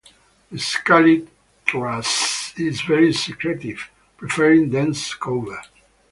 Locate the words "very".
2.81-3.13